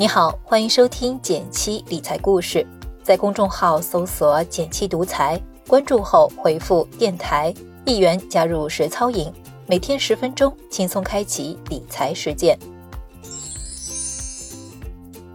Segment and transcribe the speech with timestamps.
[0.00, 2.64] 你好，欢迎收听减七理财故事，
[3.02, 5.36] 在公众号搜索“减七独裁，
[5.66, 7.52] 关注后回复“电台”
[7.84, 9.32] 一元加入实操营，
[9.66, 12.56] 每天十分钟，轻松开启理财实践。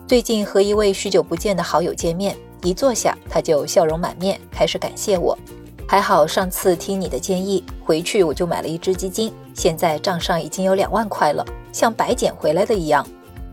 [0.07, 5.37] 最近和一位许久不见的好友见面，一坐下他就笑容满面，开始感谢我。
[5.85, 13.05] 还好上次听你的建议，回去我就买了一只基金，现在账上已经有两万块了，像白捡回来的一样。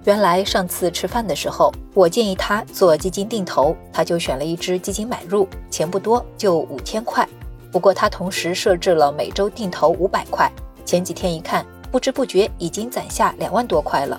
[0.05, 7.29] 原来上次吃饭的时候，我建议他做基金定投，他就选了一只基金买入，钱不多，就五千块。
[7.71, 10.51] 不过他同时设置了每周定投五百块。
[10.87, 14.19] 前几天一看，不知不觉已经攒下两万多块了。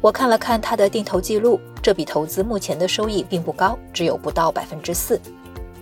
[0.00, 5.20] 我看了看他的定投记录，这笔投资目前的收益并不高，只有不到百分之四。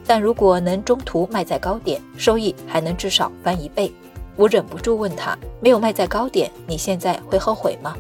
[0.05, 3.93] 但如果能中途卖在高点，收益还能至少翻一倍。
[4.35, 7.97] 我忍不住问他：没有卖在高点，你现在会后悔吗？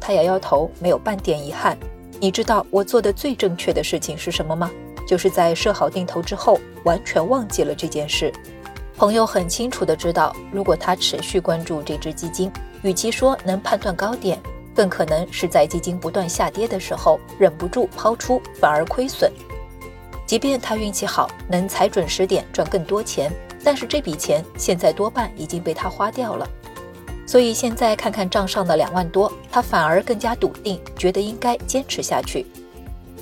[0.00, 1.76] 他摇摇头，没有半点遗憾。
[2.18, 4.70] 你知道我做的最正确的事情是什么吗？
[5.06, 8.32] 就是在设好定投之后，完全忘记了这件事。
[8.96, 12.50] 朋友很清楚的知道，如果他持续关注这只基金，
[12.82, 14.38] 与其说能判断高点，
[14.74, 19.32] 更可能是在基金不断下跌的时候，忍不住抛出，反而亏损。
[20.26, 23.32] 即便他运气好，能踩准时点赚更多钱，
[23.64, 26.48] 但是这笔钱现在多半已经被他花掉了。
[27.30, 32.44] 所以现在看看账上的两万多，他反而更加笃定，觉得应该坚持下去。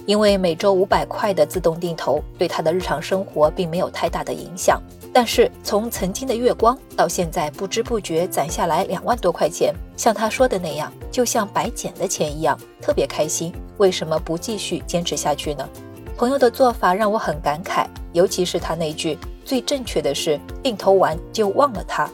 [0.06, 4.80] 因为每周五百块的自动定投对他的日常生活并没有太大的影响，
[5.12, 13.52] 但是从曾经的月光到现在不知不觉攒下来两万多块钱，像他说的那样，就像白捡的钱一样，特别开心。
[13.76, 15.68] 为什么不继续坚持下去呢？
[16.16, 22.08] 朋友的做法让我很感慨，尤其是他那句“最正确的是定投完就忘了他”。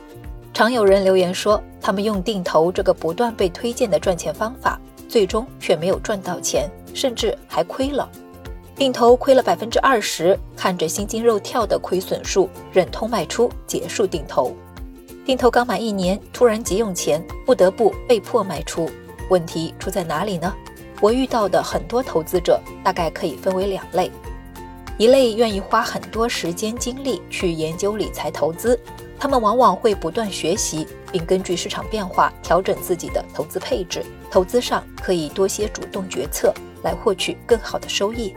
[0.54, 8.08] 常有人留言说，他们用定投这个不断被推荐的赚钱方法，最终却没有赚到钱，甚至还亏了。
[8.76, 14.54] 定投亏了百分之二十，看着心惊肉跳的亏损数，忍痛卖出结束定投。
[15.26, 18.88] 定投刚满一年，突然急用钱，不得不被迫卖出。
[19.30, 20.54] 问题出在哪里呢？
[21.00, 24.08] 我遇到的很多投资者大概可以分为两类，
[24.96, 28.78] 一类愿意花很多时间精力去研究理财投资。
[29.18, 34.04] 他们往往会不断学习，并根据市场变化调整自己的投资配置。
[34.30, 38.34] 投资上可以多些主动决策，来获取更好的收益。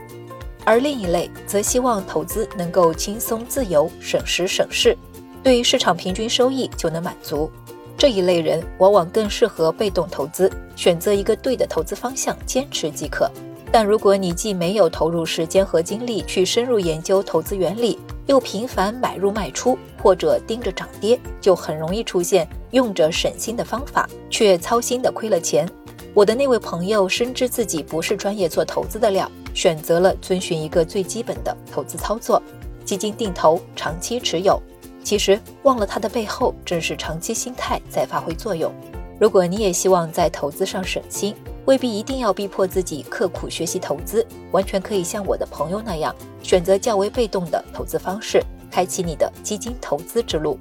[0.64, 4.96] 而另一类则希望投资能够轻松自由、省时省事，
[5.42, 7.50] 对于市场平均收益就能满足。
[7.96, 13.30] 这一类人往往更适合被动投资，选择一个对的投资方向，坚持即可。
[13.70, 25.68] 但如果你既没有投入时间和精力去深入研究投资原理，又频繁买入卖出或者盯着涨跌，就很容易出现用着省心的方法，却操心的亏了钱。
[26.14, 32.42] 我的那位朋友深知自己不是专业做投资的料，选择了遵循一个最基本的投资操作：
[32.84, 34.60] 基金定投，长期持有。
[35.04, 38.72] 其实忘了它的背后，正是长期心态在发挥作用。
[39.20, 41.34] 如果你也希望在投资上省心，
[41.68, 50.58] 未必一定要逼迫自己刻苦学习投资，完全可以像我的朋友那样，选择较为被动的投资方式，开启你的基金投资之路。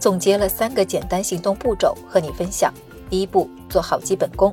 [0.00, 2.74] 总结了三个简单行动步骤和你分享。
[3.08, 4.52] 第一步，做好基本功。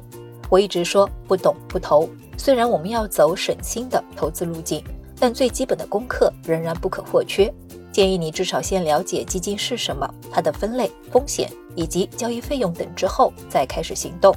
[0.52, 2.08] 我一直说不懂不投，
[2.38, 4.84] 虽然我们要走省心的投资路径，
[5.20, 7.52] 但最基本的功课仍然不可或缺。
[7.92, 14.32] 建议你至少先了解基金是什么，它的分类、风险以及交易费用等之后，再开始行动。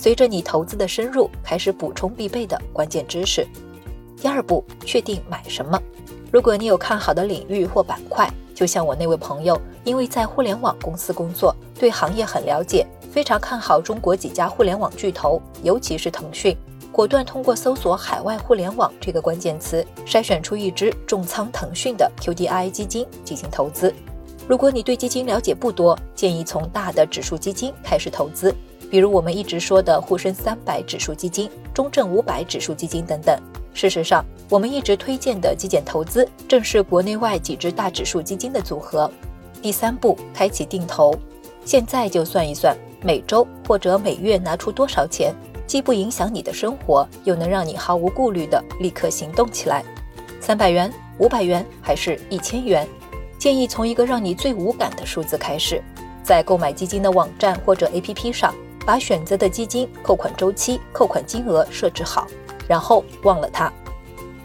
[0.00, 3.44] 随着你投资的深入，开始补充必备的关键知识。
[4.16, 5.76] 第二步，确定买什么。
[6.30, 16.56] 如果你有看好的领域或板块，就像我那位朋友，因为在互联网公司工作，对行业很了解，非常看好中国几家互联网巨头，尤其是腾讯，
[16.92, 23.92] 果断通过搜索“海外互联网”这个关键词，筛选出一只重仓腾讯的 QDII 基金进行投资。
[24.46, 28.54] 如果你对基金了解不多，建议从大的指数基金开始投资。
[28.90, 33.38] 比如我们一直说的沪深三百指数基金、中证五百指数基金等等。
[33.74, 39.10] 事实上，我们一直推荐的极简投资，正是国内外几只大指数基金的组合。
[39.60, 41.14] 第三步，开启定投。
[41.64, 45.34] 现在就算一算，每周或者每月拿出多少钱，
[45.66, 49.84] 既不影响你的生活，又能让你毫无顾虑的立刻行动起来。
[50.40, 52.88] 三百元、五百元还是一千元？
[53.38, 55.80] 建议从一个让你最无感的数字开始，
[56.22, 58.54] 在购买基金的网站或者 APP 上。
[58.88, 62.26] 把选择的基金扣款周期、扣款金额设置好，
[62.66, 63.70] 然后忘了它。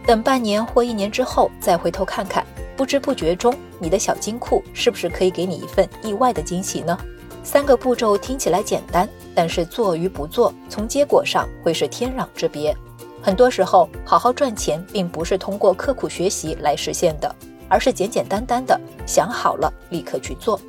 [0.06, 2.46] 等半年或一年之后再回头看看，
[2.76, 6.98] 不知不觉中，你的小金库是不是可以给你一份意外的惊喜呢？
[7.42, 12.76] 三个步骤听起来简单，但是做与不做，从结果上会是天壤之别。
[13.22, 17.34] 很多时候，好好赚钱并不是通过刻苦学习来实现的，
[17.70, 20.60] 而是简简单单的想好了立刻去做。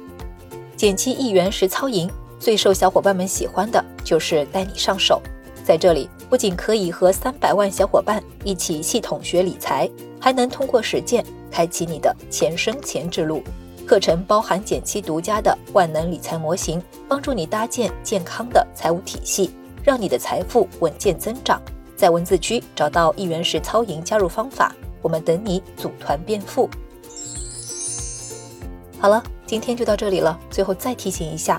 [0.77, 2.09] 减七亿元实操营
[2.45, 5.19] 最受小伙伴们喜欢的就是带你上手，
[5.65, 9.89] 在这里不仅可以和三百万小伙伴一起系统学理财，
[10.21, 13.43] 还能通过实践开启你的钱生钱之路。
[13.87, 19.51] 课程包含减七独家的万能理财模型，帮助你搭建健康的财务体系，
[19.83, 21.59] 让你的财富稳健增长。
[21.97, 26.69] 在文字区找到一元式操营加入方法，我们等你组团变富。
[28.99, 30.39] 好了，今天就到这里了。
[30.51, 31.59] 最后再提醒一下，